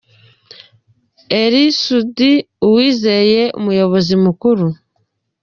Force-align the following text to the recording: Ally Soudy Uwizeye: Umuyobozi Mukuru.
Ally 1.41 1.65
Soudy 1.83 2.33
Uwizeye: 2.67 3.43
Umuyobozi 3.59 4.13
Mukuru. 4.23 4.65